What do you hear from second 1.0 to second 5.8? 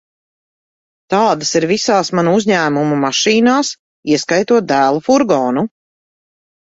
Tādas ir visās mana uzņēmuma mašīnās, ieskaitot dēla furgonu.